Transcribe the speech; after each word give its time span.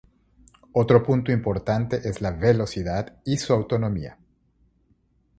Otro 0.71 1.03
punto 1.03 1.31
importante 1.31 2.09
es 2.09 2.21
la 2.21 2.31
velocidad 2.31 3.17
y 3.23 3.37
su 3.37 3.53
autonomía. 3.53 4.17